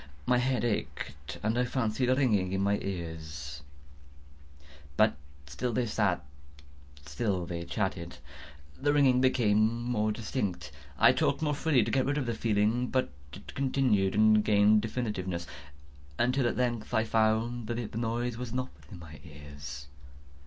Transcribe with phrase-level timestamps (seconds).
[0.25, 3.61] My head ached, and I fancied a ringing in my ears:
[4.97, 6.25] but still they sat
[6.97, 8.17] and still chatted.
[8.81, 11.91] The ringing became more distinct:—it continued and became more distinct: I talked more freely to
[11.91, 17.67] get rid of the feeling: but it continued and gained definiteness—until, at length, I found
[17.67, 19.85] that the noise was not within my ears.